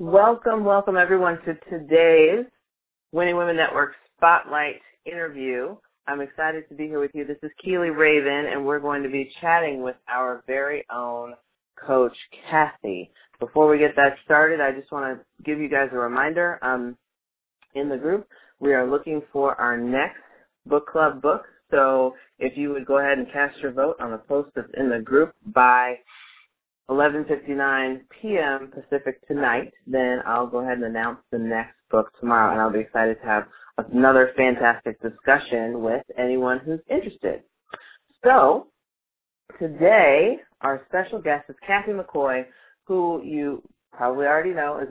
[0.00, 2.46] Welcome, welcome everyone to today's
[3.10, 5.74] Winning Women Network Spotlight interview.
[6.06, 7.24] I'm excited to be here with you.
[7.24, 11.34] This is Keely Raven, and we're going to be chatting with our very own
[11.84, 12.16] coach,
[12.48, 13.10] Kathy.
[13.40, 16.60] Before we get that started, I just want to give you guys a reminder.
[16.62, 16.96] Um,
[17.74, 18.28] in the group,
[18.60, 20.20] we are looking for our next
[20.64, 21.42] book club book.
[21.72, 24.90] So if you would go ahead and cast your vote on the post that's in
[24.90, 25.96] the group by
[26.90, 28.72] 11:59 p.m.
[28.72, 32.80] Pacific tonight, then I'll go ahead and announce the next book tomorrow, and I'll be
[32.80, 33.44] excited to have
[33.92, 37.42] another fantastic discussion with anyone who's interested.
[38.24, 38.68] So
[39.58, 42.44] today, our special guest is Kathy McCoy,
[42.86, 44.88] who you probably already know is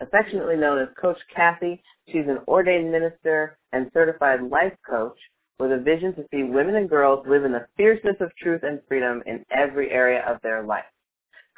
[0.00, 1.82] affectionately known as Coach Kathy.
[2.08, 5.18] She's an ordained minister and certified life coach
[5.58, 8.80] with a vision to see women and girls live in the fierceness of truth and
[8.88, 10.84] freedom in every area of their life.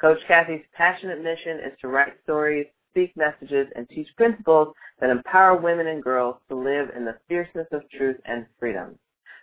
[0.01, 5.59] Coach Kathy's passionate mission is to write stories, speak messages, and teach principles that empower
[5.59, 8.97] women and girls to live in the fierceness of truth and freedom.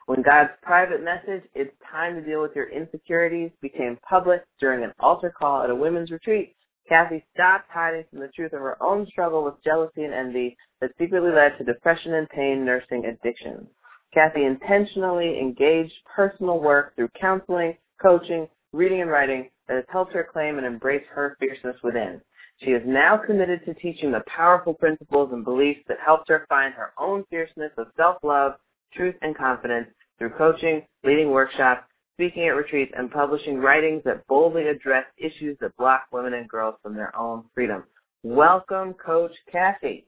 [0.07, 4.93] When God's private message, it's time to deal with your insecurities, became public during an
[5.01, 6.57] altar call at a women's retreat,
[6.89, 10.93] Kathy stopped hiding from the truth of her own struggle with jealousy and envy that
[10.99, 13.67] secretly led to depression and pain nursing addiction.
[14.15, 20.29] Kathy intentionally engaged personal work through counseling, coaching, reading and writing that has helped her
[20.31, 22.21] claim and embrace her fierceness within.
[22.59, 26.73] She is now committed to teaching the powerful principles and beliefs that helped her find
[26.75, 28.53] her own fierceness of self-love,
[28.95, 31.83] truth, and confidence through coaching, leading workshops,
[32.15, 36.77] speaking at retreats, and publishing writings that boldly address issues that block women and girls
[36.83, 37.85] from their own freedom.
[38.23, 40.07] Welcome, Coach Kathy.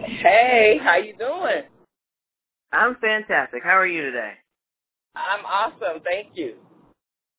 [0.00, 1.62] Hey, how you doing?
[2.72, 3.62] I'm fantastic.
[3.62, 4.32] How are you today?
[5.14, 6.02] I'm awesome.
[6.02, 6.56] Thank you.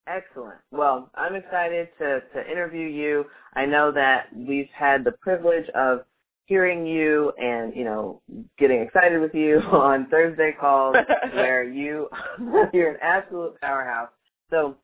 [0.07, 0.59] Excellent.
[0.71, 3.25] Well, I'm excited to, to interview you.
[3.55, 6.01] I know that we've had the privilege of
[6.45, 8.21] hearing you and, you know,
[8.59, 10.95] getting excited with you on Thursday calls
[11.33, 12.07] where you,
[12.73, 14.09] you're an absolute powerhouse.
[14.51, 14.75] So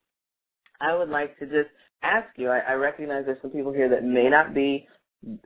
[0.82, 1.70] I would like to just
[2.04, 4.88] ask you, I, I recognize there's some people here that may not be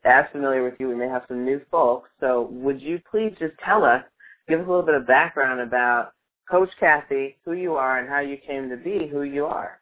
[0.06, 0.88] as familiar with you.
[0.88, 2.10] We may have some new folks.
[2.22, 4.04] So would you please just tell us,
[4.48, 6.12] give us a little bit of background about
[6.50, 9.80] Coach Kathy, who you are, and how you came to be who you are.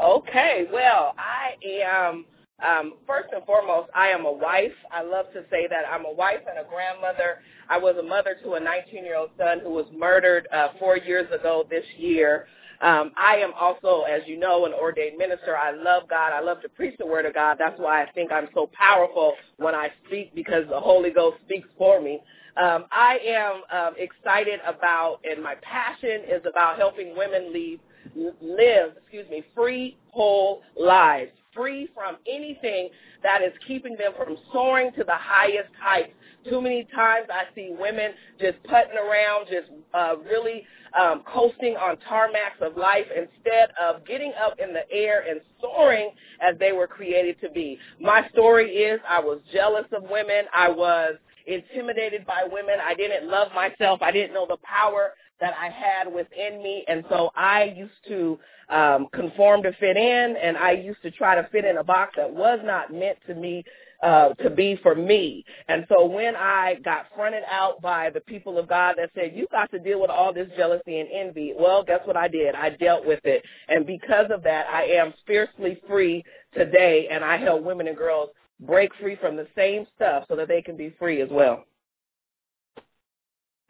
[0.00, 2.24] Okay, well, I am,
[2.66, 4.72] um, first and foremost, I am a wife.
[4.90, 7.40] I love to say that I'm a wife and a grandmother.
[7.68, 11.66] I was a mother to a 19-year-old son who was murdered uh, four years ago
[11.70, 12.46] this year.
[12.80, 15.56] Um, I am also, as you know, an ordained minister.
[15.56, 16.32] I love God.
[16.32, 17.56] I love to preach the word of God.
[17.58, 21.68] That's why I think I'm so powerful when I speak because the Holy Ghost speaks
[21.78, 22.20] for me.
[22.56, 27.80] Um, I am um, excited about, and my passion is about helping women leave,
[28.14, 32.90] live, excuse me, free, whole lives, free from anything
[33.22, 36.12] that is keeping them from soaring to the highest heights.
[36.48, 40.66] Too many times I see women just putting around, just uh, really
[41.00, 46.10] um, coasting on tarmacs of life instead of getting up in the air and soaring
[46.40, 47.78] as they were created to be.
[48.00, 50.44] My story is I was jealous of women.
[50.52, 51.14] I was
[51.46, 52.76] intimidated by women.
[52.82, 54.00] I didn't love myself.
[54.02, 56.84] I didn't know the power that I had within me.
[56.88, 58.38] And so I used to
[58.68, 62.14] um, conform to fit in, and I used to try to fit in a box
[62.16, 63.64] that was not meant to me
[64.02, 65.44] uh, to be for me.
[65.68, 69.46] And so when I got fronted out by the people of God that said, you
[69.50, 72.54] got to deal with all this jealousy and envy, well, guess what I did?
[72.54, 73.44] I dealt with it.
[73.68, 76.24] And because of that, I am fiercely free
[76.54, 78.30] today, and I help women and girls
[78.66, 81.64] break free from the same stuff so that they can be free as well.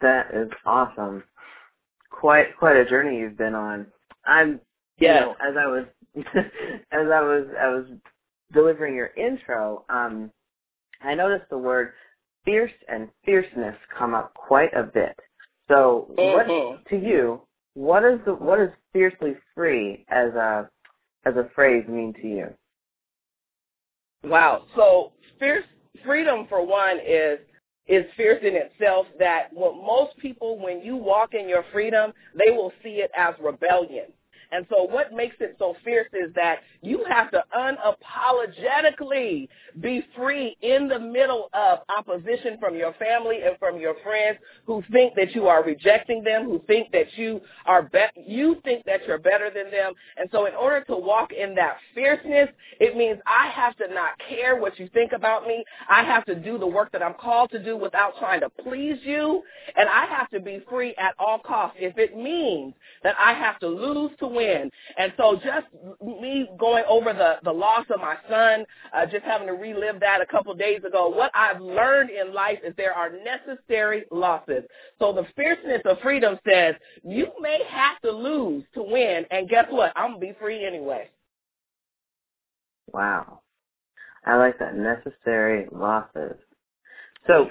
[0.01, 1.23] That is awesome.
[2.11, 3.87] Quite quite a journey you've been on.
[4.27, 4.61] I'm
[4.99, 5.21] yes.
[5.21, 5.85] you know, as I was
[6.17, 7.87] as I was I was
[8.53, 10.31] delivering your intro, um,
[11.03, 11.93] I noticed the word
[12.45, 15.19] fierce and fierceness come up quite a bit.
[15.69, 16.53] So mm-hmm.
[16.53, 17.41] what to you,
[17.75, 20.69] what is the what does fiercely free as a
[21.25, 22.47] as a phrase mean to you?
[24.25, 24.65] Wow.
[24.77, 25.65] So fierce
[26.05, 27.39] freedom for one is
[27.89, 32.53] is fierce in itself that what most people when you walk in your freedom, they
[32.53, 34.07] will see it as rebellion.
[34.53, 39.49] And so what makes it so fierce is that you have to unapologetically
[39.81, 44.83] be free in the middle of opposition from your family and from your friends who
[44.93, 49.07] think that you are rejecting them, who think that you are be- you think that
[49.07, 49.95] you're better than them.
[50.17, 54.13] And so in order to walk in that fierceness, it means I have to not
[54.29, 55.65] care what you think about me.
[55.89, 58.99] I have to do the work that I'm called to do without trying to please
[59.03, 59.43] you.
[59.77, 61.79] And I have to be free at all costs.
[61.81, 65.67] If it means that I have to lose to win, And so just
[66.03, 70.21] me going over the, the loss of my son, uh, just having to relive that
[70.21, 74.65] a couple days ago, what I've learned in life is there are necessary losses.
[74.99, 76.75] So the fierceness of freedom says
[77.05, 79.25] you may have to lose to win.
[79.31, 79.93] And guess what?
[79.97, 81.11] I'm going to be free anyway.
[82.93, 83.41] Wow.
[84.27, 84.77] I like that.
[84.77, 86.37] Necessary losses.
[87.27, 87.51] So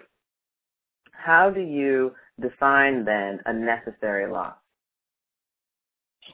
[1.12, 4.56] how do you define then a necessary loss?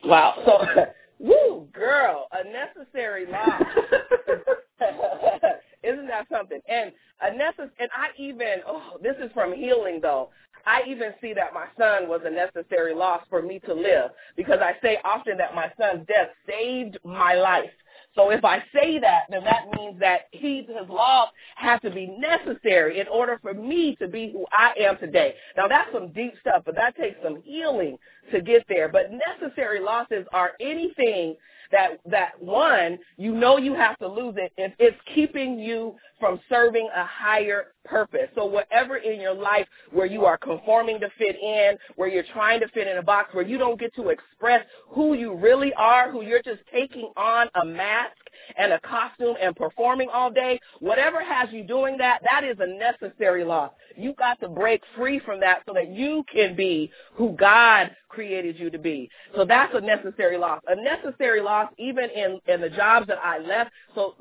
[0.03, 0.35] Wow.
[0.45, 0.85] So,
[1.19, 3.61] woo, girl, a necessary loss.
[5.83, 6.59] Isn't that something?
[6.67, 6.91] And
[7.21, 10.29] a necess- and I even, oh, this is from healing though.
[10.65, 14.59] I even see that my son was a necessary loss for me to live because
[14.61, 17.69] I say often that my son's death saved my life.
[18.17, 22.07] So if I say that, then that means that he, his loss has to be
[22.19, 25.35] necessary in order for me to be who I am today.
[25.55, 27.97] Now that's some deep stuff, but that takes some healing
[28.33, 28.89] to get there.
[28.89, 31.37] But necessary losses are anything
[31.71, 36.39] that that one, you know you have to lose it if it's keeping you from
[36.49, 38.27] serving a higher purpose.
[38.35, 42.59] So whatever in your life where you are conforming to fit in, where you're trying
[42.61, 46.11] to fit in a box, where you don't get to express who you really are,
[46.11, 48.15] who you're just taking on a mask
[48.57, 52.67] and a costume and performing all day, whatever has you doing that, that is a
[52.67, 53.71] necessary loss.
[53.95, 58.59] You got to break free from that so that you can be who God created
[58.59, 59.09] you to be.
[59.35, 60.61] So that's a necessary loss.
[60.67, 63.71] A necessary loss even in, in the jobs that I left.
[63.95, 64.15] So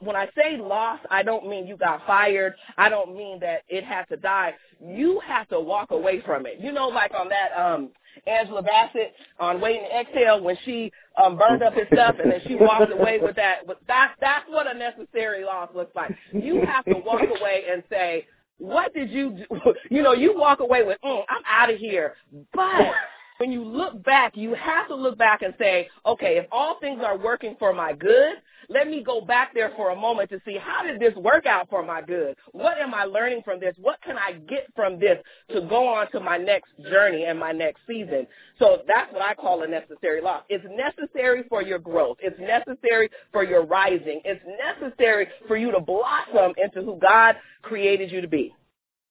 [0.00, 2.54] when I say loss, I don't mean you got fired.
[2.76, 4.54] I don't mean that it had to die.
[4.80, 6.58] You have to walk away from it.
[6.60, 7.90] You know, like on that, um,
[8.26, 10.92] Angela Bassett on Waiting to Exhale when she
[11.22, 13.66] um, burned up his stuff and then she walked away with that.
[13.66, 16.14] But that, that's what a necessary loss looks like.
[16.32, 18.26] You have to walk away and say,
[18.58, 19.44] what did you do?
[19.90, 22.14] You know, you walk away with, mm, I'm out of here.
[22.52, 22.92] But
[23.38, 27.00] when you look back, you have to look back and say, okay, if all things
[27.04, 28.34] are working for my good,
[28.68, 31.68] let me go back there for a moment to see how did this work out
[31.68, 32.36] for my good?
[32.52, 33.74] What am I learning from this?
[33.78, 35.18] What can I get from this
[35.50, 38.26] to go on to my next journey and my next season?
[38.58, 40.44] So that's what I call a necessary loss.
[40.48, 42.18] It's necessary for your growth.
[42.20, 44.22] It's necessary for your rising.
[44.24, 44.42] It's
[44.80, 48.54] necessary for you to blossom into who God created you to be.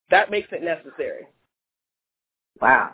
[0.10, 1.28] That makes it necessary.
[2.62, 2.94] Wow.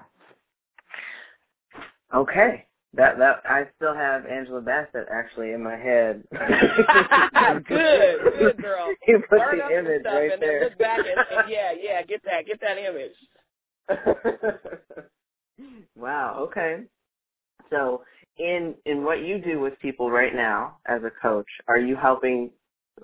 [2.14, 2.66] Okay.
[2.96, 6.24] That that I still have Angela Bassett actually in my head.
[7.68, 8.92] good, good girl.
[9.08, 10.60] You put Burn the up image stuff right and there.
[10.60, 13.14] then look back and, and yeah, yeah, get that, get that image.
[15.96, 16.38] wow.
[16.50, 16.84] Okay.
[17.70, 18.04] So
[18.40, 22.50] in in what you do with people right now as a coach, are you helping?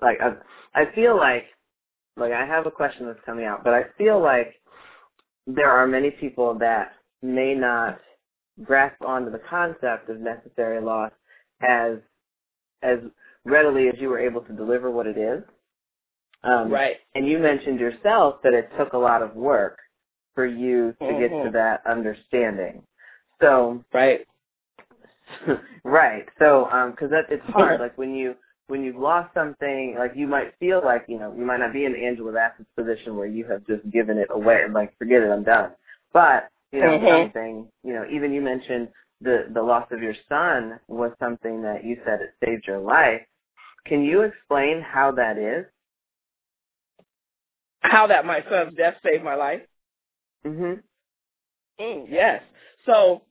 [0.02, 0.32] Like I,
[0.80, 1.44] I feel like
[2.16, 4.54] like I have a question that's coming out, but I feel like
[5.46, 6.92] there are many people that
[7.22, 7.98] may not
[8.64, 11.12] grasp onto the concept of necessary loss
[11.62, 11.98] as
[12.82, 12.98] as
[13.44, 15.42] readily as you were able to deliver what it is.
[16.44, 16.96] Um, right.
[17.14, 19.78] And you mentioned yourself that it took a lot of work
[20.34, 21.20] for you to mm-hmm.
[21.20, 21.52] get to Mhm.
[21.52, 22.82] that understanding.
[23.40, 24.26] So Right.
[25.84, 26.28] right.
[26.38, 27.80] So um 'cause that it's hard.
[27.80, 28.36] like when you
[28.68, 31.84] when you've lost something, like you might feel like you know you might not be
[31.84, 35.30] in Angela Bassett's position where you have just given it away and like forget it,
[35.30, 35.72] I'm done.
[36.12, 37.22] But you know Mhm.
[37.24, 37.72] something.
[37.84, 38.88] You know even you mentioned
[39.20, 43.22] the the loss of your son was something that you said it saved your life.
[43.86, 45.66] Can you explain how that is?
[47.80, 49.62] How that my son's death saved my life.
[50.44, 50.82] Mhm.
[51.80, 52.42] Mm, yes.
[52.86, 53.22] So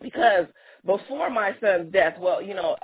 [0.00, 0.46] because
[0.84, 2.76] before my son's death, well, you know,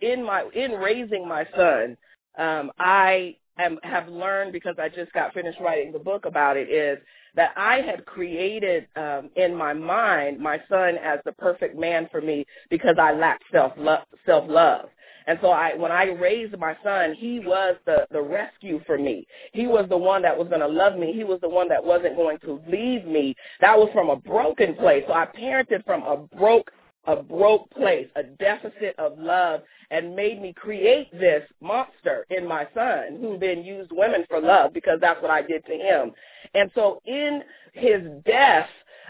[0.00, 1.96] in my in raising my son,
[2.38, 6.68] um, I am have learned because I just got finished writing the book about it
[6.70, 6.98] is
[7.36, 12.20] that I had created um, in my mind my son as the perfect man for
[12.20, 14.88] me because I lacked self love self love.
[15.26, 19.26] And so I, when I raised my son, he was the, the rescue for me.
[19.52, 21.12] He was the one that was going to love me.
[21.12, 23.36] He was the one that wasn't going to leave me.
[23.60, 25.04] That was from a broken place.
[25.06, 26.72] So I parented from a broke,
[27.06, 32.66] a broke place, a deficit of love, and made me create this monster in my
[32.74, 36.12] son who then used women for love because that's what I did to him.
[36.54, 37.42] And so in
[37.72, 38.68] his death,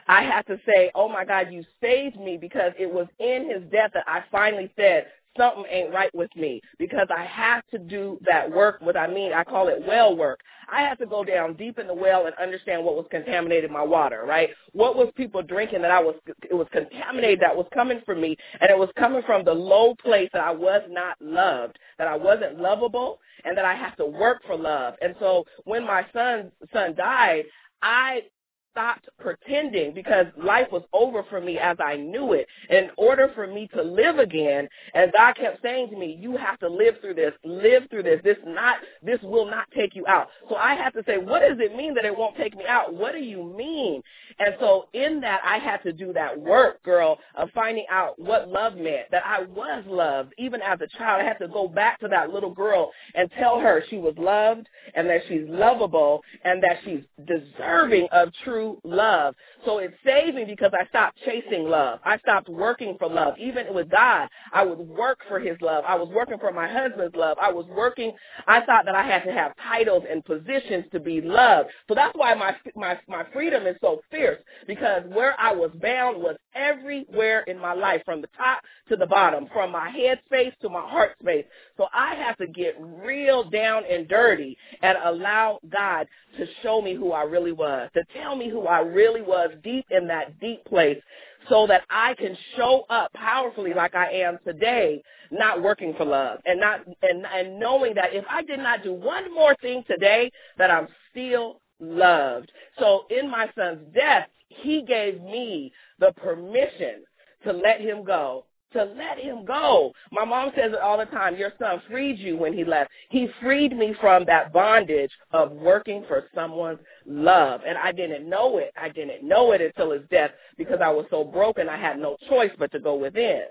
[0.09, 3.63] I had to say, oh my God, you saved me because it was in his
[3.71, 5.07] death that I finally said,
[5.37, 8.79] something ain't right with me because I have to do that work.
[8.81, 10.41] What I mean, I call it well work.
[10.71, 13.83] I have to go down deep in the well and understand what was contaminating my
[13.83, 14.51] water, right?
[14.73, 16.15] What was people drinking that I was,
[16.49, 19.95] it was contaminated that was coming from me and it was coming from the low
[19.97, 24.07] place that I was not loved, that I wasn't lovable and that I have to
[24.07, 24.95] work for love.
[25.01, 27.45] And so when my son, son died,
[27.83, 28.23] I
[28.71, 32.47] stopped pretending because life was over for me as I knew it.
[32.71, 36.59] In order for me to live again, and God kept saying to me, you have
[36.61, 38.21] to live through this, live through this.
[38.25, 40.29] This not, this will not take you out.
[40.49, 42.95] So I had to say, what does it mean that it won't take me out?
[42.95, 44.03] What do you mean?
[44.39, 48.49] And so in that, I had to do that work, girl, of finding out what
[48.49, 50.33] love meant, that I was loved.
[50.39, 53.61] Even as a child, I had to go back to that little girl and tell
[53.61, 59.35] her she was loved and that she's lovable and that she's deserving of true love.
[59.65, 62.01] So it saved me because I stopped chasing love.
[62.05, 63.35] I stopped working for love.
[63.39, 65.85] Even with God, I would work for his love.
[65.87, 67.39] I was working for my husband's love.
[67.41, 68.13] I was working.
[68.47, 71.71] I thought that I had to have titles and positions to be loved.
[71.89, 76.19] So that's why my, my, my freedom is so fierce because where I was bound
[76.23, 80.53] was everywhere in my life from the top to the bottom, from my head space
[80.63, 81.45] to my heart space.
[81.77, 86.07] So I have to get real down and dirty and allow God
[86.39, 89.87] to show me who I really was, to tell me who I really was deep
[89.91, 91.01] in that deep place
[91.49, 96.41] so that I can show up powerfully like I am today, not working for love
[96.45, 100.31] and not and and knowing that if I did not do one more thing today
[100.59, 102.53] that I'm still loved.
[102.79, 107.05] So in my son's death, he gave me the permission
[107.45, 109.93] to let him go to let him go.
[110.13, 111.37] My mom says it all the time.
[111.37, 112.91] Your son freed you when he left.
[113.11, 117.61] He freed me from that bondage of working for someone's love.
[117.67, 118.73] And I didn't know it.
[118.81, 122.17] I didn't know it until his death because I was so broken I had no
[122.29, 123.43] choice but to go within.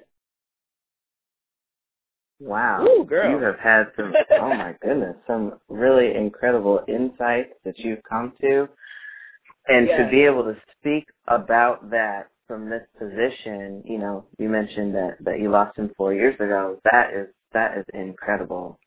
[2.40, 2.86] Wow.
[2.86, 3.32] Ooh, girl.
[3.32, 8.70] You have had some, oh my goodness, some really incredible insights that you've come to.
[9.68, 10.00] And Yes.
[10.00, 15.18] to be able to speak about that from this position, you know, you mentioned that,
[15.22, 16.82] that you lost him four years ago.
[16.92, 18.80] That is, that is incredible.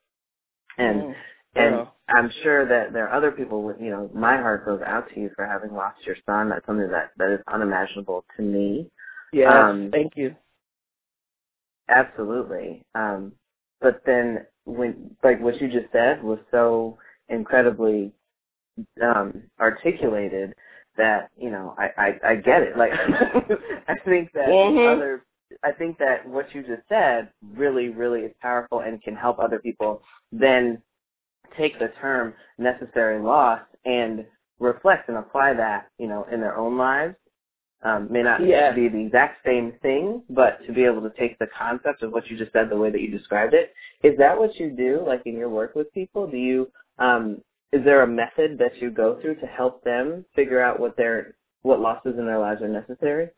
[0.79, 1.17] And, Mm,
[1.57, 1.95] and girl.
[2.11, 5.21] I'm sure that there are other people with, you know, my heart goes out to
[5.21, 6.51] you for having lost your son.
[6.51, 8.91] That's something that, that is unimaginable to me.
[9.33, 9.51] Yes.
[9.53, 10.37] um, Thank you.
[11.89, 12.85] Absolutely.
[12.97, 13.33] Um,
[13.81, 16.99] but then when, like what you just said was so
[17.31, 18.13] incredibly
[19.03, 20.55] um, articulated
[20.97, 21.91] that, you know, I,
[22.25, 22.77] I, I get it.
[22.77, 22.93] Like,
[23.89, 24.93] I think that Mhm.
[24.97, 25.25] other,
[25.65, 29.59] I think that what you just said really, really is powerful and can help other
[29.61, 30.83] people then
[31.57, 34.27] take the term necessary loss and
[34.61, 37.17] reflect and apply that, you know, in their own lives
[37.85, 38.75] um, may not Yes.
[38.77, 42.29] be the exact same thing, but to be able to take the concept of what
[42.31, 45.23] you just said, the way that you described it, is that what you do, like
[45.27, 46.27] in your work with people?
[46.27, 47.43] Do you, um,
[47.73, 51.35] is there a method that you go through to help them figure out what their,
[51.63, 53.31] what losses in their lives are necessary?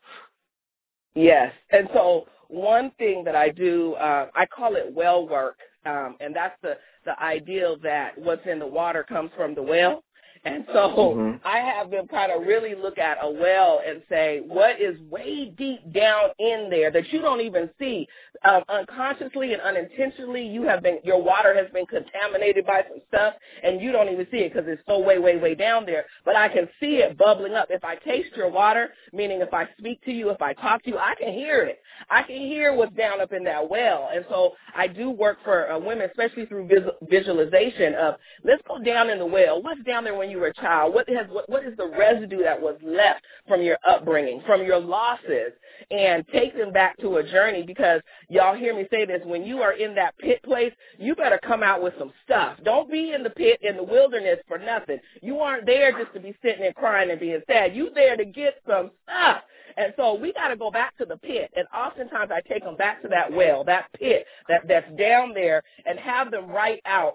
[1.15, 1.53] Yes.
[1.71, 5.59] And so one thing that I do, uh, I call it well work.
[5.87, 10.03] Um, and that's the, the ideal that what's in the water comes from the well.
[10.47, 11.41] And so Mhm.
[11.45, 15.47] I have them kind of really look at a well and say, what is way
[15.57, 18.07] deep down in there that you don't even see?
[18.45, 23.35] Um, unconsciously and unintentionally, you have been, your water has been contaminated by some stuff
[23.65, 26.07] and you don't even see it because it's so way, way, way down there.
[26.25, 27.69] But I can see it bubbling up.
[27.71, 30.91] If I taste your water, meaning if I speak to you, if I talk to
[30.91, 31.81] you, I can hear it.
[32.11, 34.11] I can hear what's down up in that well.
[34.15, 38.79] And so I do work for uh, women, especially through vis- visualization of let's go
[38.83, 39.63] down in the well.
[39.63, 40.95] What's down there when you were a child?
[40.95, 44.79] What has what, what is the residue that was left from your upbringing, from your
[44.81, 45.53] losses,
[45.91, 48.01] and take them back to a journey because
[48.35, 51.63] y'all hear me say this when you are in that pit place, you better come
[51.63, 52.59] out with some stuff.
[52.65, 54.99] Don't be in the pit in the wilderness for nothing.
[55.23, 57.75] You aren't there just to be sitting and crying and being sad.
[57.77, 59.43] You there to get some stuff.
[59.77, 61.51] And so we got to go back to the pit.
[61.57, 65.63] And oftentimes I take them back to that well, that pit that, that's down there
[65.87, 67.15] and have them write out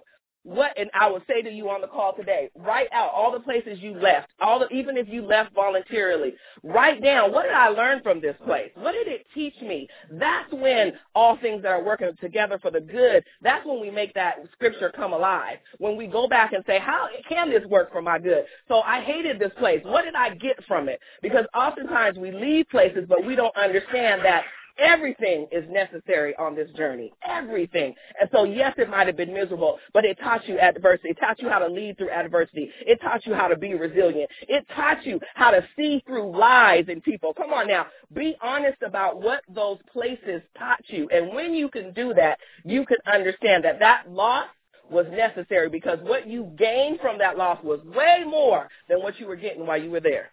[0.49, 3.39] what, and I would say to you on the call today, write out all the
[3.39, 7.69] places you left, all the, even if you left voluntarily, write down what did I
[7.69, 8.71] learn from this place?
[8.73, 9.87] What did it teach me?
[10.11, 14.15] That's when all things that are working together for the good, that's when we make
[14.15, 15.57] that scripture come alive.
[15.77, 18.45] When we go back and say, how can this work for my good?
[18.67, 19.81] So I hated this place.
[19.83, 20.99] What did I get from it?
[21.21, 24.45] Because oftentimes we leave places, but we don't understand that
[24.79, 27.11] Everything is necessary on this journey.
[27.27, 27.93] Everything.
[28.19, 31.09] And so, yes, it might have been miserable, but it taught you adversity.
[31.09, 32.69] It taught you how to lead through adversity.
[32.85, 34.29] It taught you how to be resilient.
[34.47, 37.33] It taught you how to see through lies in people.
[37.33, 37.87] Come on now.
[38.13, 41.09] Be honest about what those places taught you.
[41.11, 44.47] And when you can do that, you can understand that that loss
[44.89, 49.27] was necessary because what you gained from that loss was way more than what you
[49.27, 50.31] were getting while you were there.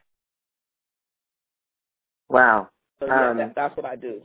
[2.29, 2.69] Wow.
[3.00, 4.23] So yeah, Um, that, that's what I do.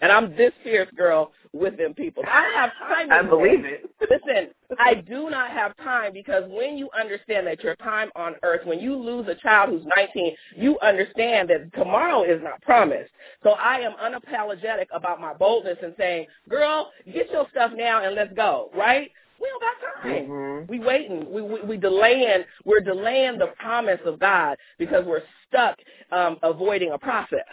[0.00, 2.24] And I'm this fierce girl with them people.
[2.26, 3.12] I have time.
[3.12, 3.88] I believe it.
[4.00, 4.48] Listen,
[4.78, 8.80] I do not have time because when you understand that your time on earth, when
[8.80, 13.10] you lose a child who's 19, you understand that tomorrow is not promised.
[13.44, 18.16] So I am unapologetic about my boldness and saying, girl, get your stuff now and
[18.16, 19.10] let's go, right?
[19.40, 20.28] We don't got time.
[20.28, 20.72] Mm-hmm.
[20.72, 21.32] We waiting.
[21.32, 22.44] We, we we delaying.
[22.64, 25.76] We're delaying the promise of God because we're stuck
[26.12, 27.44] um, avoiding a process.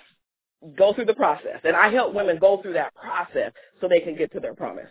[0.77, 4.15] Go through the process, and I help women go through that process so they can
[4.15, 4.89] get to their promise.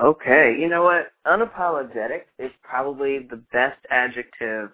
[0.00, 1.12] Okay, you know what?
[1.26, 4.70] Unapologetic is probably the best adjective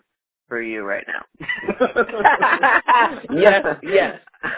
[0.49, 1.47] for you right now.
[3.31, 4.21] yes, yes.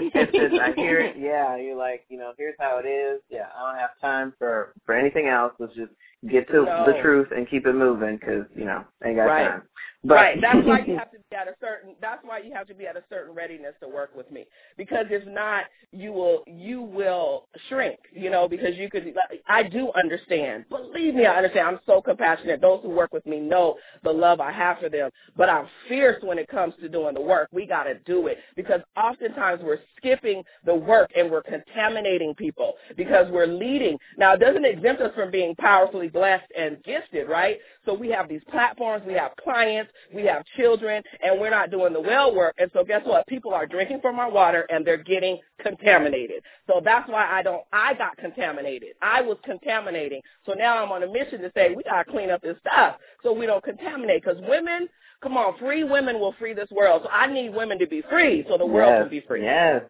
[0.00, 1.16] it's just, I hear it.
[1.18, 3.20] Yeah, you're like, you know, here's how it is.
[3.28, 5.52] Yeah, I don't have time for for anything else.
[5.58, 5.92] Let's just
[6.30, 6.84] get to no.
[6.86, 9.48] the truth and keep it moving because you know ain't got right.
[9.48, 9.62] time.
[10.06, 10.40] But, right.
[10.40, 11.94] That's why you have to be at a certain.
[12.00, 14.46] That's why you have to be at a certain readiness to work with me.
[14.76, 17.98] Because if not, you will you will shrink.
[18.12, 19.14] You know, because you could.
[19.48, 20.66] I do understand.
[20.68, 21.66] Believe me, I understand.
[21.66, 22.60] I'm so compassionate.
[22.60, 25.10] Those who work with me know the love I have for them.
[25.36, 27.48] But I'm fierce when it comes to doing the work.
[27.52, 32.74] We got to do it because oftentimes we're skipping the work and we're contaminating people
[32.96, 33.98] because we're leading.
[34.18, 37.58] Now, it doesn't exempt us from being powerfully blessed and gifted, right?
[37.84, 41.92] So we have these platforms, we have clients, we have children, and we're not doing
[41.92, 42.54] the well work.
[42.58, 43.26] And so guess what?
[43.26, 46.42] People are drinking from our water and they're getting contaminated.
[46.66, 48.94] So that's why I don't, I got contaminated.
[49.02, 50.22] I was contaminating.
[50.46, 52.96] So now I'm on a mission to say we got to clean up this stuff
[53.22, 54.88] so we don't contaminate because women,
[55.22, 57.02] come on, free women will free this world.
[57.04, 59.42] So I need women to be free so the world yes, can be free.
[59.42, 59.82] Yes.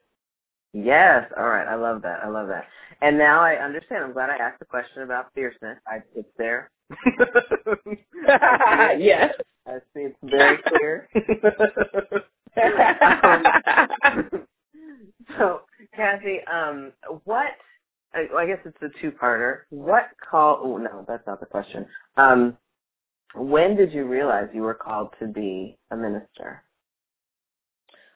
[0.76, 1.24] Yes.
[1.38, 1.66] All right.
[1.66, 2.20] I love that.
[2.22, 2.66] I love that.
[3.00, 4.04] And now I understand.
[4.04, 5.78] I'm glad I asked the question about fierceness.
[5.86, 6.70] I, it's there.
[8.98, 9.32] yes.
[9.66, 11.08] I see it's very clear.
[15.38, 15.62] so,
[15.94, 16.92] Kathy, um,
[17.24, 17.52] what?
[18.14, 19.60] I, I guess it's a two-parter.
[19.70, 20.60] What call?
[20.62, 21.86] Oh no, that's not the question.
[22.16, 22.56] Um,
[23.34, 26.62] when did you realize you were called to be a minister?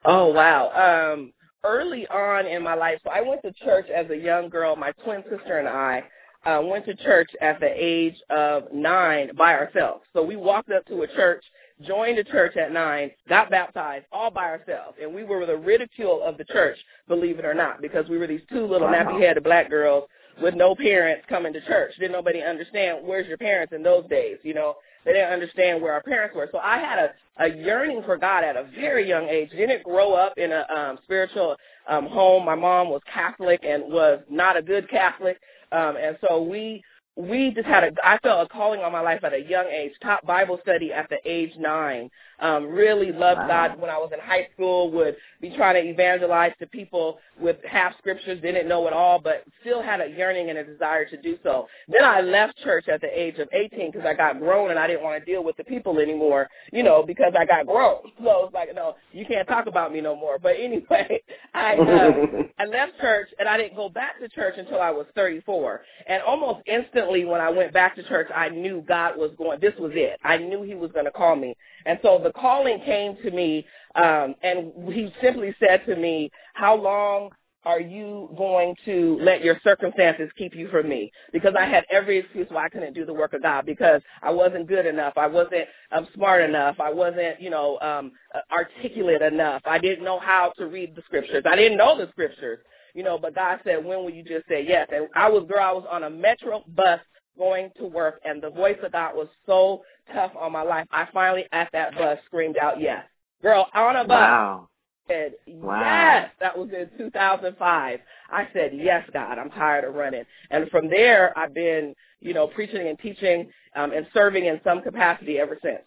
[0.04, 1.14] Oh wow.
[1.14, 1.32] Um,
[1.64, 4.76] early on in my life, so I went to church as a young girl.
[4.76, 6.02] My twin sister and I
[6.46, 10.04] uh, went to church at the age of nine by ourselves.
[10.12, 11.44] So we walked up to a church,
[11.86, 16.22] joined a church at nine, got baptized all by ourselves, and we were the ridicule
[16.24, 19.68] of the church, believe it or not, because we were these two little nappy-headed black
[19.68, 20.04] girls
[20.40, 21.92] with no parents coming to church.
[21.98, 24.76] Didn't nobody understand where's your parents in those days, you know?
[25.04, 26.48] They didn't understand where our parents were.
[26.52, 29.50] So I had a, a yearning for God at a very young age.
[29.50, 31.56] Didn't grow up in a um, spiritual
[31.88, 32.44] um, home.
[32.44, 35.38] My mom was Catholic and was not a good Catholic.
[35.72, 36.82] Um, and so we
[37.16, 39.92] we just had a I felt a calling on my life at a young age.
[40.02, 42.10] Top Bible study at the age nine.
[42.40, 43.68] Um, really loved wow.
[43.68, 44.90] God when I was in high school.
[44.92, 49.44] Would be trying to evangelize to people with half scriptures, didn't know it all, but
[49.60, 51.66] still had a yearning and a desire to do so.
[51.88, 54.86] Then I left church at the age of 18 because I got grown and I
[54.86, 57.98] didn't want to deal with the people anymore, you know, because I got grown.
[58.30, 60.38] So it's like, no, you can't talk about me no more.
[60.38, 61.22] But anyway,
[61.54, 62.12] I uh,
[62.58, 65.80] I left church and I didn't go back to church until I was 34.
[66.06, 69.58] And almost instantly when I went back to church, I knew God was going.
[69.60, 70.18] This was it.
[70.22, 71.56] I knew He was going to call me.
[71.86, 76.74] And so the calling came to me, um, and He simply said to me, "How
[76.76, 77.30] long
[77.64, 81.12] are you going to let your circumstances keep you from me?
[81.32, 84.30] Because I had every excuse why I couldn't do the work of God because I
[84.30, 85.14] wasn't good enough.
[85.16, 86.76] I wasn't um, smart enough.
[86.80, 88.12] I wasn't, you know, um,
[88.50, 89.62] articulate enough.
[89.66, 91.44] I didn't know how to read the scriptures.
[91.50, 92.60] I didn't know the scriptures,
[92.94, 94.88] you know, but God said, when will you just say yes?
[94.92, 97.00] And I was, girl, I was on a metro bus
[97.38, 100.86] going to work and the voice of God was so tough on my life.
[100.90, 103.04] I finally at that bus screamed out yes.
[103.42, 104.08] Girl, on a bus.
[104.08, 104.68] Wow
[105.10, 105.80] said, wow.
[105.80, 108.00] yes, that was in 2005.
[108.30, 110.24] I said, yes, God, I'm tired of running.
[110.50, 114.82] And from there, I've been, you know, preaching and teaching um, and serving in some
[114.82, 115.82] capacity ever since.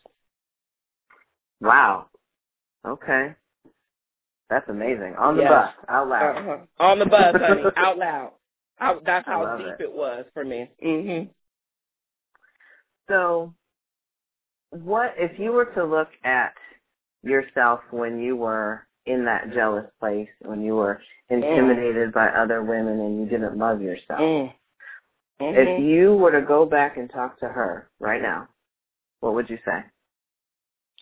[1.62, 2.08] Wow.
[2.86, 3.34] Okay.
[4.50, 5.16] That's amazing.
[5.18, 5.52] On the yes.
[5.52, 6.38] bus, out loud.
[6.38, 6.58] Uh-huh.
[6.84, 8.32] On the bus, honey, out loud.
[8.80, 9.84] I, that's how deep it.
[9.84, 9.94] it.
[9.94, 10.70] was for me.
[10.82, 11.24] hmm
[13.08, 13.54] So,
[14.74, 16.54] what if you were to look at
[17.24, 22.14] yourself when you were in that jealous place when you were intimidated mm.
[22.14, 24.20] by other women and you didn't love yourself.
[24.20, 24.54] Mm.
[25.42, 25.58] Mm-hmm.
[25.58, 28.48] If you were to go back and talk to her right now,
[29.20, 29.84] what would you say?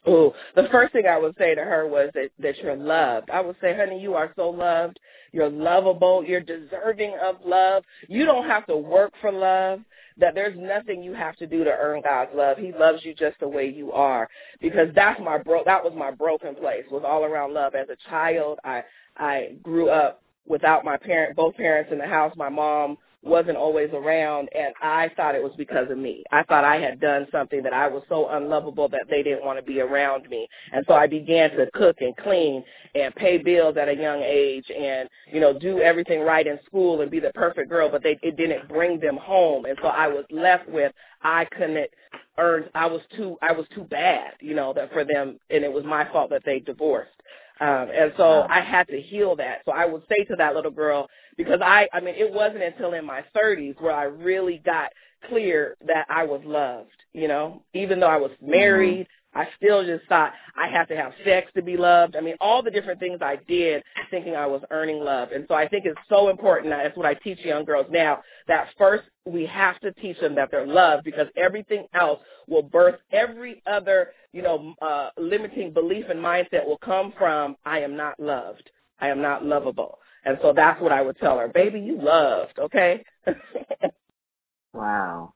[0.06, 3.30] Oh, the first thing I would say to her was that, that you're loved.
[3.30, 5.00] I would say, honey, you are so loved.
[5.32, 6.24] You're lovable.
[6.26, 7.84] You're deserving of love.
[8.08, 9.82] You don't have to work for love
[10.18, 12.58] that there's nothing you have to do to earn God's love.
[12.58, 14.30] He loves you just the way you are
[14.62, 17.76] because that's my bro that was my broken place was all around love.
[17.76, 18.84] As a child, I
[19.18, 22.34] I grew up without my parent both parents in the house.
[22.36, 26.24] My mom wasn't always around and I thought it was because of me.
[26.32, 29.60] I thought I had done something that I was so unlovable that they didn't want
[29.60, 30.48] to be around me.
[30.74, 32.64] And so I began to cook and clean
[32.96, 37.02] and pay bills at a young age and, you know, do everything right in school
[37.02, 39.66] and be the perfect girl, but they it didn't bring them home.
[39.66, 41.92] And so I was left with I couldn't
[42.40, 45.72] earn I was too I was too bad, you know, that for them and it
[45.72, 47.12] was my fault that they divorced.
[47.62, 49.60] Um, and so I had to heal that.
[49.66, 52.94] So I would say to that little girl, because I, I mean, it wasn't until
[52.94, 54.92] in my 30s where I really got
[55.30, 60.06] clear that I was loved, you know, even though I was married, I still just
[60.08, 62.16] thought I have to have sex to be loved.
[62.16, 65.30] I mean, all the different things I did thinking I was earning love.
[65.32, 66.72] And so I think it's so important.
[66.72, 70.50] That's what I teach young girls now, that first we have to teach them that
[70.52, 76.20] they're loved because everything else will birth every other, you know, uh, limiting belief and
[76.20, 78.70] mindset will come from, I am not loved.
[79.00, 80.00] I am not lovable.
[80.26, 83.04] And so that's what I would tell her, baby, you loved, okay?
[84.74, 85.34] wow.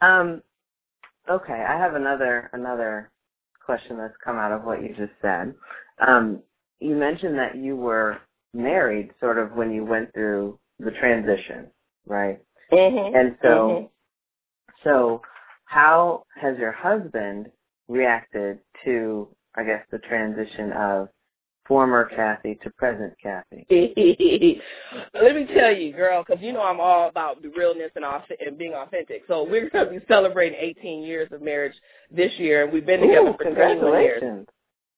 [0.00, 0.42] Um,
[1.28, 3.10] Okay, I have another another
[3.64, 5.54] question that's come out of what you just said.
[6.06, 6.42] Um,
[6.80, 8.18] you mentioned that you were
[8.54, 11.68] married sort of when you went through the transition,
[12.06, 12.40] right?
[12.72, 13.14] Mm-hmm.
[13.14, 13.86] And so, mm-hmm.
[14.82, 15.22] so
[15.66, 17.50] how has your husband
[17.88, 21.08] reacted to, I guess, the transition of
[21.70, 23.64] former Kathy to present Kathy?
[25.14, 28.58] Let me tell you, girl, because you know I'm all about the realness and, and
[28.58, 29.22] being authentic.
[29.28, 31.74] So we're going to be celebrating 18 years of marriage
[32.10, 34.46] this year, and we've been together Ooh, for 21 years.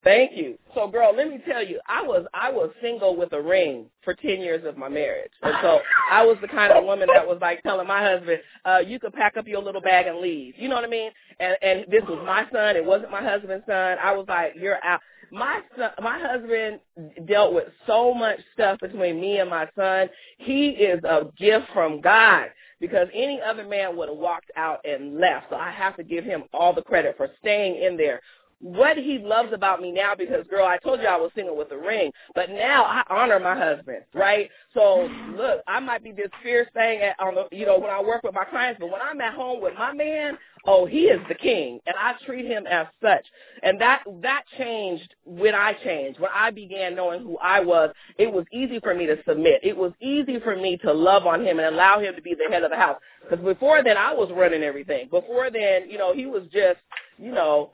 [0.03, 0.59] Thank you.
[0.75, 4.15] So, girl, let me tell you, I was I was single with a ring for
[4.15, 5.79] ten years of my marriage, and so
[6.11, 9.13] I was the kind of woman that was like telling my husband, uh, "You could
[9.13, 11.13] pack up your little bag and leave." You know what I mean?
[11.39, 13.97] And and this was my son; it wasn't my husband's son.
[14.03, 15.01] I was like, "You're out."
[15.33, 16.81] My son, my husband
[17.27, 20.11] dealt with so much stuff between me and my son.
[20.39, 22.49] He is a gift from God
[22.81, 25.47] because any other man would have walked out and left.
[25.51, 28.21] So I have to give him all the credit for staying in there
[28.63, 31.73] what he loves about me now because girl, I told you I was single with
[31.73, 34.49] a ring, but now I honor my husband, right?
[34.73, 38.01] So look, I might be this fierce thing at on the you know, when I
[38.01, 41.21] work with my clients, but when I'm at home with my man, oh, he is
[41.29, 43.27] the king and I treat him as such.
[43.65, 46.21] And that that changed when I changed.
[46.21, 49.61] When I began knowing who I was, it was easy for me to submit.
[49.65, 52.53] It was easy for me to love on him and allow him to be the
[52.53, 52.99] head of the house.
[53.29, 55.09] Because before then I was running everything.
[55.11, 56.79] Before then, you know, he was just,
[57.19, 57.73] you know,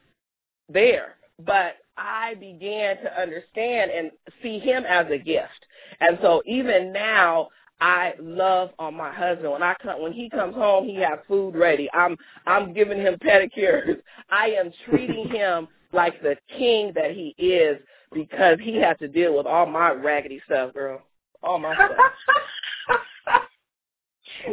[0.69, 1.15] there.
[1.45, 4.11] But I began to understand and
[4.43, 5.67] see him as a gift.
[6.01, 7.49] And so even now,
[7.81, 9.53] I love on my husband.
[9.53, 11.89] When I come, when he comes home, he has food ready.
[11.93, 14.01] I'm, I'm giving him pedicures.
[14.31, 17.79] I am treating him like the king that he is
[18.13, 21.03] because he has to deal with all my raggedy stuff, girl.
[21.43, 23.43] All my stuff.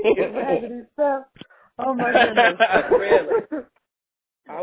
[0.33, 1.23] raggedy stuff.
[1.79, 2.55] Oh my goodness.
[2.91, 3.65] really?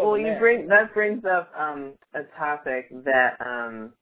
[0.00, 3.92] Well, you bring that brings up um, a topic that um,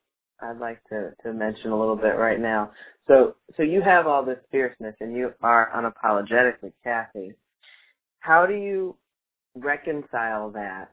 [0.42, 2.70] I'd like to, to mention a little bit right now.
[3.08, 7.34] So, so you have all this fierceness, and you are unapologetically Kathy.
[8.20, 8.96] How do you
[9.54, 10.90] reconcile that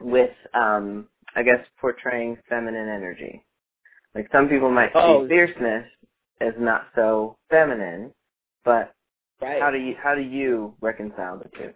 [0.00, 3.44] with, um, I guess, portraying feminine energy?
[4.14, 5.26] Like some people might see oh.
[5.26, 5.86] fierceness
[6.40, 8.12] as not so feminine,
[8.64, 8.94] but
[9.40, 9.60] right.
[9.60, 11.70] how do you how do you reconcile the two?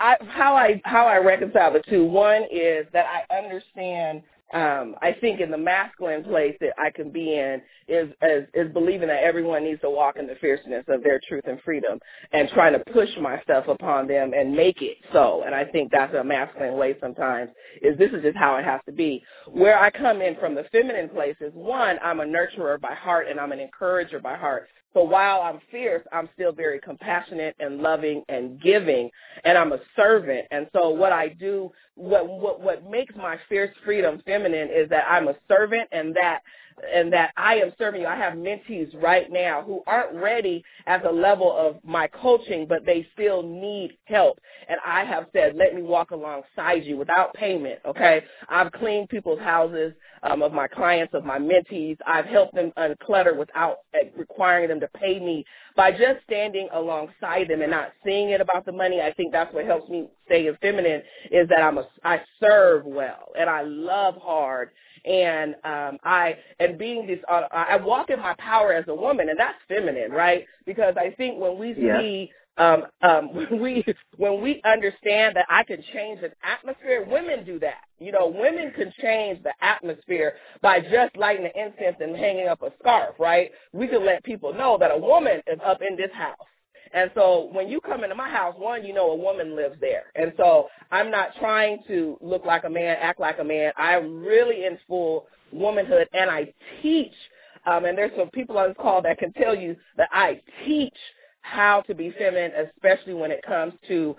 [0.00, 2.04] I, how I how I reconcile the two.
[2.04, 4.22] One is that I understand.
[4.54, 8.72] Um, I think in the masculine place that I can be in is, is is
[8.72, 11.98] believing that everyone needs to walk in the fierceness of their truth and freedom,
[12.32, 15.42] and trying to push myself upon them and make it so.
[15.44, 17.50] And I think that's a masculine way sometimes.
[17.82, 19.22] Is this is just how it has to be.
[19.48, 23.26] Where I come in from the feminine place is one, I'm a nurturer by heart
[23.28, 24.68] and I'm an encourager by heart.
[24.94, 29.10] So while I'm fierce, I'm still very compassionate and loving and giving,
[29.44, 30.46] and I'm a servant.
[30.50, 35.04] And so what I do, what what what makes my fierce freedom feminine is that
[35.08, 36.40] I'm a servant, and that
[36.94, 38.06] and that I am serving you.
[38.06, 42.86] I have mentees right now who aren't ready at the level of my coaching, but
[42.86, 44.38] they still need help.
[44.68, 48.22] And I have said, let me walk alongside you without payment, okay?
[48.48, 51.96] I've cleaned people's houses um, of my clients, of my mentees.
[52.06, 53.78] I've helped them unclutter without
[54.16, 55.44] requiring them to pay me
[55.76, 59.00] by just standing alongside them and not seeing it about the money.
[59.00, 63.32] I think that's what helps me stay feminine is that I'm a, I serve well
[63.38, 64.70] and I love hard
[65.04, 69.28] and um I and being this uh, I walk in my power as a woman
[69.28, 70.44] and that's feminine, right?
[70.66, 72.00] Because I think when we yeah.
[72.00, 73.84] see um, um, when we
[74.16, 77.84] when we understand that I can change an atmosphere, women do that.
[77.98, 82.62] You know, women can change the atmosphere by just lighting the incense and hanging up
[82.62, 83.50] a scarf, right?
[83.72, 86.36] We can let people know that a woman is up in this house.
[86.92, 90.04] And so when you come into my house, one, you know a woman lives there.
[90.14, 93.72] And so I'm not trying to look like a man, act like a man.
[93.76, 97.12] I'm really in full womanhood and I teach.
[97.66, 100.96] Um, and there's some people on this call that can tell you that I teach
[101.40, 104.16] how to be feminine, especially when it comes to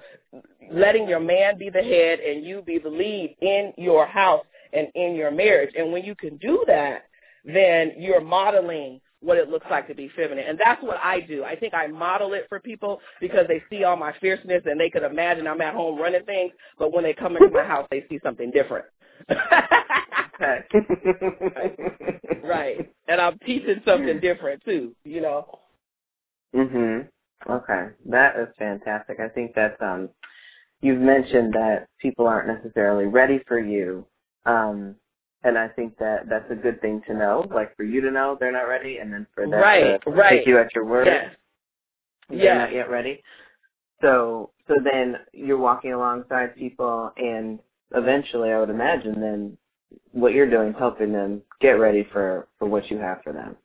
[0.71, 4.87] letting your man be the head and you be the lead in your house and
[4.95, 5.73] in your marriage.
[5.77, 7.05] And when you can do that,
[7.45, 10.45] then you're modeling what it looks like to be feminine.
[10.47, 11.43] And that's what I do.
[11.43, 14.89] I think I model it for people because they see all my fierceness and they
[14.89, 18.05] could imagine I'm at home running things, but when they come into my house, they
[18.09, 18.85] see something different.
[20.39, 20.63] right.
[22.43, 22.91] right.
[23.07, 25.59] And I'm teaching something different too, you know.
[26.55, 27.07] Mhm.
[27.49, 27.87] Okay.
[28.05, 29.19] That is fantastic.
[29.19, 30.09] I think that's um
[30.81, 34.05] you've mentioned that people aren't necessarily ready for you.
[34.45, 34.95] Um
[35.43, 38.37] and I think that that's a good thing to know, like for you to know
[38.39, 40.39] they're not ready, and then for them right, to right.
[40.39, 41.07] take you at your word.
[41.07, 41.35] Yes.
[42.29, 42.57] They're yes.
[42.57, 43.23] not yet ready.
[44.01, 47.59] So, so then you're walking alongside people, and
[47.93, 49.57] eventually, I would imagine, then
[50.11, 53.55] what you're doing is helping them get ready for for what you have for them.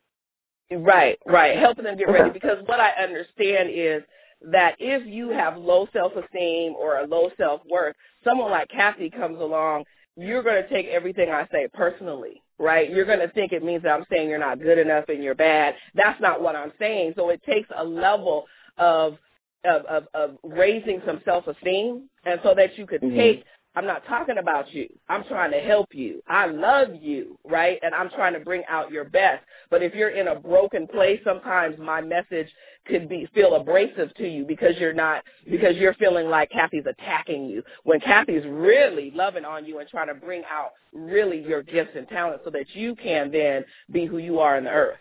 [0.71, 1.59] Right, right.
[1.59, 4.03] Helping them get ready because what I understand is
[4.51, 9.85] that if you have low self-esteem or a low self-worth, someone like Kathy comes along,
[10.17, 12.91] you're going to take everything I say personally, right?
[12.91, 15.35] You're going to think it means that I'm saying you're not good enough and you're
[15.35, 15.75] bad.
[15.95, 17.15] That's not what I'm saying.
[17.17, 18.47] So it takes a level
[18.79, 19.17] of
[19.65, 23.17] of, of, of raising some self-esteem and so that you could Mhm.
[23.17, 23.45] take
[23.77, 24.89] I'm not talking about you.
[25.09, 26.23] I'm trying to help you.
[26.29, 27.79] I love you, right?
[27.83, 29.43] And I'm trying to bring out your best.
[29.69, 32.49] But if you're in a broken place, sometimes my message
[32.87, 37.47] could be feel abrasive to you because you're not because you're feeling like Kathy's attacking
[37.47, 37.63] you.
[37.83, 42.09] When Kathy's really loving on you and trying to bring out really your gifts and
[42.09, 44.99] talents so that you can then be who you are in the earth.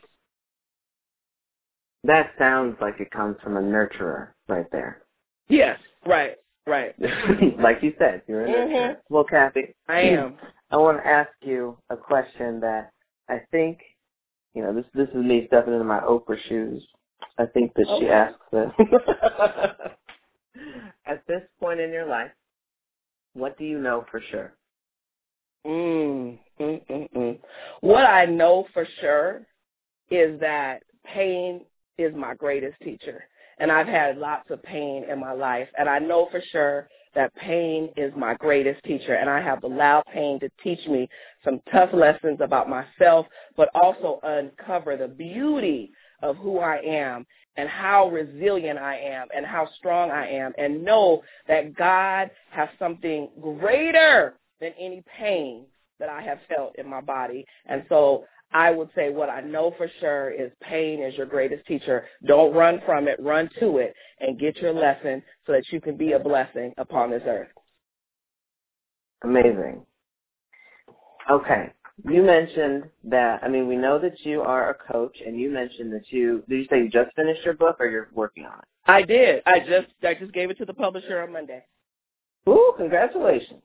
[2.06, 5.04] That sounds like it comes from a nurturer right there.
[5.48, 6.96] Yes, right, right.
[7.60, 8.68] like you said, you're a Mhm.
[8.68, 8.98] nurturer.
[9.10, 10.38] Well, Kathy, I am.
[10.72, 12.92] I want to ask you a question that
[13.30, 13.80] I think,
[14.54, 16.86] you know, this this is me stepping into my Oprah shoes.
[17.38, 18.72] I think that she asks this.
[21.06, 22.32] At this point in your life,
[23.34, 24.54] what do you know for sure?
[25.66, 27.40] Mm, mm, mm, mm.
[27.82, 29.46] What I know for sure
[30.10, 31.66] is that pain
[31.98, 33.24] is my greatest teacher.
[33.60, 35.68] And I've had lots of pain in my life.
[35.78, 39.16] And I know for sure that pain is my greatest teacher.
[39.16, 41.08] And I have allowed pain to teach me
[41.44, 47.70] some tough lessons about myself, but also uncover the beauty of who I am and
[47.70, 53.30] how resilient I am and how strong I am and know that God has something
[53.40, 55.66] greater than any pain
[56.00, 57.46] that I have felt in my body.
[57.66, 61.66] And so I would say what I know for sure is pain is your greatest
[61.66, 62.06] teacher.
[62.26, 65.98] Don't run from it, run to it and get your lesson so that you can
[65.98, 67.50] be a blessing upon this earth.
[69.24, 69.86] Amazing.
[71.32, 71.72] Okay.
[72.10, 75.94] You mentioned that, I mean, we know that you are a coach, and you mentioned
[75.94, 78.66] that you, did you say you just finished your book or you're working on it?
[78.86, 79.42] I did.
[79.46, 81.64] I just I just gave it to the publisher on Monday.
[82.50, 83.62] Ooh, congratulations.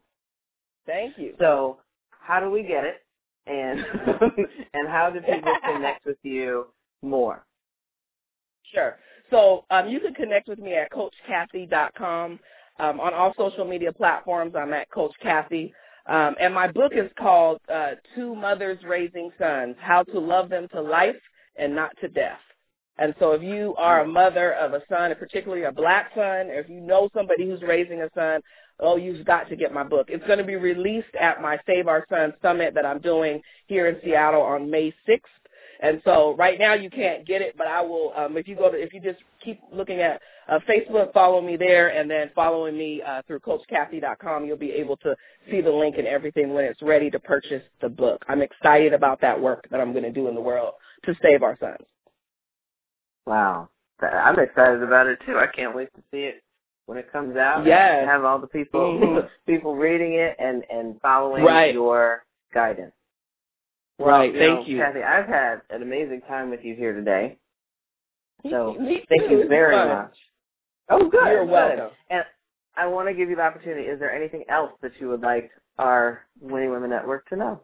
[0.87, 1.35] Thank you.
[1.41, 1.79] So,
[2.11, 3.03] how do we get it?
[3.49, 3.81] And
[4.75, 6.67] and how do people connect with you
[7.03, 7.45] more?
[8.73, 8.97] Sure.
[9.31, 12.41] So um, you can connect with me at CoachKathy.com.
[12.81, 15.73] Um, on all social media platforms, I'm at Coach Kathy.
[16.07, 20.69] Um, and my book is called uh, Two Mothers Raising Sons, How to Love Them
[20.73, 21.17] to Life
[21.57, 22.39] and Not to Death.
[22.99, 26.51] And so if you are a mother of a son, and particularly a black son,
[26.51, 28.41] or if you know somebody who's raising a son,
[28.81, 30.09] oh, you've got to get my book.
[30.09, 33.89] It's going to be released at my Save Our Sons Summit that I'm doing here
[33.89, 35.21] in Seattle on May 6th.
[35.81, 38.13] And so right now you can't get it, but I will.
[38.17, 41.57] Um, if you go to, if you just keep looking at uh, Facebook, follow me
[41.57, 45.15] there, and then following me uh, through CoachKathy.com, you'll be able to
[45.49, 48.25] see the link and everything when it's ready to purchase the book.
[48.29, 51.45] I'm excited about that work that I'm going to do in the world to save
[51.45, 51.87] our sons.
[53.25, 53.69] Wow.
[54.01, 55.37] I'm excited about it too.
[55.39, 56.43] I can't wait to see it
[56.89, 57.67] when it comes out.
[57.67, 57.99] Yes.
[58.01, 59.29] And have all the people Mhm.
[59.47, 61.75] people reading it and and following Right.
[61.75, 62.25] your
[62.55, 62.95] guidance.
[63.99, 64.33] Well, Right.
[64.33, 64.79] you Thank know, you.
[64.79, 65.03] Kathy.
[65.03, 67.37] I've had an amazing time with you here today.
[68.49, 69.89] So Me thank you very fun.
[69.89, 70.17] much.
[70.89, 71.27] Oh, good.
[71.27, 71.51] You're good.
[71.53, 71.91] welcome.
[72.09, 72.25] And
[72.75, 73.87] I want to give you the opportunity.
[73.87, 77.61] Is there anything else that you would like our Winning Women Network to know?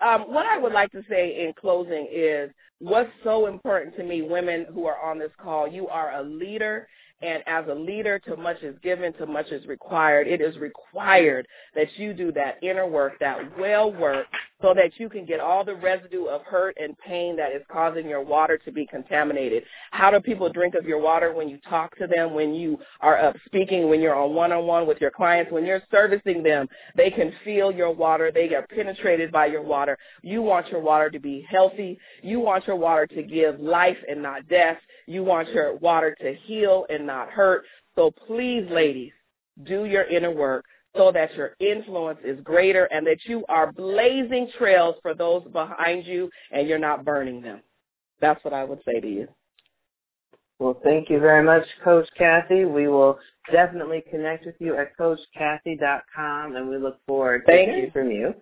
[0.00, 4.20] um, what I would like to say in closing is what's so important to me,
[4.22, 6.88] women who are on this call, you are a leader
[7.22, 10.26] and as a leader, too much is given, too much is required.
[10.26, 14.26] It is required that you do that inner work, that well work,
[14.60, 18.08] so that you can get all the residue of hurt and pain that is causing
[18.08, 19.64] your water to be contaminated.
[19.90, 23.18] How do people drink of your water when you talk to them, when you are
[23.18, 26.68] up speaking, when you're on one-on-one with your clients, when you're servicing them?
[26.96, 28.30] They can feel your water.
[28.32, 29.98] They get penetrated by your water.
[30.22, 31.98] You want your water to be healthy.
[32.22, 34.78] You want your water to give life and not death.
[35.06, 37.64] You want your water to heal and not hurt.
[37.94, 39.12] So please, ladies,
[39.64, 40.64] do your inner work
[40.96, 46.06] so that your influence is greater and that you are blazing trails for those behind
[46.06, 47.60] you and you're not burning them.
[48.20, 49.28] That's what I would say to you.
[50.58, 52.64] Well, thank you very much, Coach Kathy.
[52.64, 53.18] We will
[53.50, 58.32] definitely connect with you at CoachKathy.com, and we look forward to hearing from you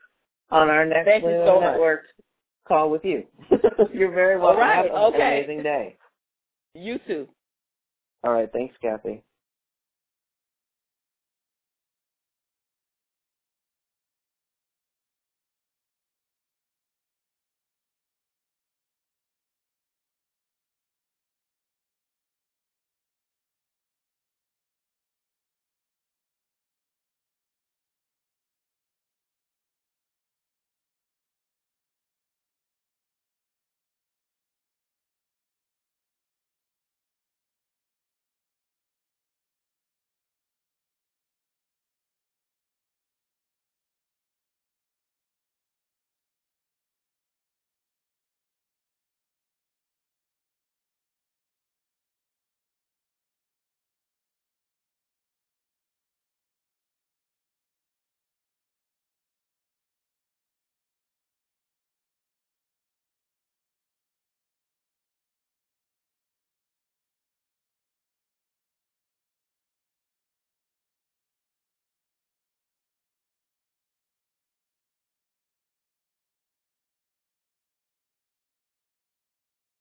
[0.50, 2.02] on our next thank so Network
[2.68, 3.24] call with you.
[3.94, 4.61] You're very welcome.
[4.61, 4.85] All right.
[4.85, 5.38] Have okay.
[5.38, 5.96] an amazing day.
[6.74, 7.26] You too.
[8.24, 8.50] All right.
[8.52, 9.22] Thanks, Kathy.